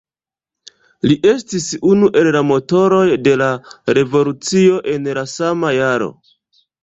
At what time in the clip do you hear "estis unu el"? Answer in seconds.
1.31-2.29